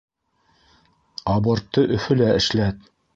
[1.35, 2.83] Абортты Өфөлә эшләт.